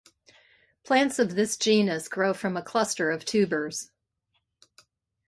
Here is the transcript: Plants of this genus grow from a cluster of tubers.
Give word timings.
Plants 0.83 1.19
of 1.19 1.35
this 1.35 1.55
genus 1.55 2.07
grow 2.07 2.33
from 2.33 2.57
a 2.57 2.63
cluster 2.63 3.11
of 3.11 3.23
tubers. 3.23 3.91